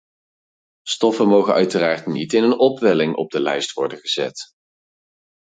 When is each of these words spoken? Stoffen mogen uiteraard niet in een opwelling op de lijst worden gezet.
Stoffen 0.87 1.27
mogen 1.27 1.53
uiteraard 1.53 2.05
niet 2.05 2.33
in 2.33 2.43
een 2.43 2.59
opwelling 2.59 3.15
op 3.15 3.31
de 3.31 3.39
lijst 3.41 3.73
worden 3.73 3.97
gezet. 3.99 4.49